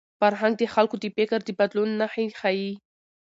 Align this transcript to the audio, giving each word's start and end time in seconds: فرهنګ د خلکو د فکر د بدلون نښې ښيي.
فرهنګ 0.19 0.53
د 0.57 0.63
خلکو 0.73 0.95
د 1.03 1.05
فکر 1.15 1.39
د 1.43 1.49
بدلون 1.59 1.89
نښې 1.99 2.25
ښيي. 2.39 2.71